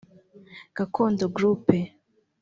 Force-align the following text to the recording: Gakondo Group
Gakondo 0.75 1.25
Group 1.35 1.61